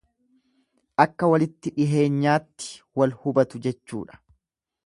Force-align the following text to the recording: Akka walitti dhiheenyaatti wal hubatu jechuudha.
Akka 1.03 1.29
walitti 1.33 1.73
dhiheenyaatti 1.77 2.73
wal 3.01 3.17
hubatu 3.23 3.63
jechuudha. 3.67 4.23